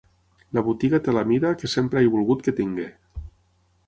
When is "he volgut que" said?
2.07-2.55